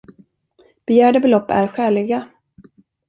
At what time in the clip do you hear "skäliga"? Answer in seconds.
1.67-2.27